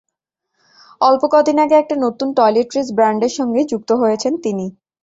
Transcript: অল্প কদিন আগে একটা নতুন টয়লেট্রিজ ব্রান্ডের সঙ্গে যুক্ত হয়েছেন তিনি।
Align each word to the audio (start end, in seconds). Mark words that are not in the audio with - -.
অল্প 1.01 1.21
কদিন 1.33 1.57
আগে 1.63 1.75
একটা 1.79 1.95
নতুন 2.05 2.27
টয়লেট্রিজ 2.37 2.87
ব্রান্ডের 2.97 3.33
সঙ্গে 3.37 3.61
যুক্ত 3.71 3.89
হয়েছেন 4.01 4.33
তিনি। 4.43 4.65